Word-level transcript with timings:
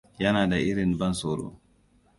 Yana 0.21 0.43
da 0.51 0.57
irin 0.69 0.93
ban 0.99 1.13
tsoro. 1.17 1.49